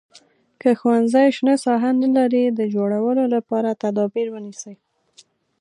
[0.61, 4.73] که ښوونځی شنه ساحه نه لري د جوړولو لپاره تدابیر ونیسئ.